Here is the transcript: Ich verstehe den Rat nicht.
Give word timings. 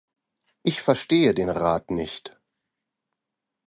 Ich 0.63 0.81
verstehe 0.81 1.35
den 1.35 1.49
Rat 1.49 1.91
nicht. 1.91 2.39